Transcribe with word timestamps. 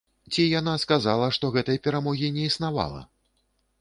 Ці 0.35 0.45
яна 0.59 0.71
сказала, 0.83 1.27
што 1.37 1.51
гэтай 1.57 1.81
перамогі 1.85 2.33
не 2.39 2.49
існавала? 2.53 3.07